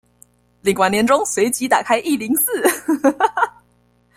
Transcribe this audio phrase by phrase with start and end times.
[0.63, 2.51] 領完年終隨即打開一零四